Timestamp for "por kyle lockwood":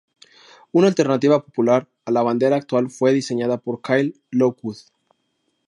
3.59-4.77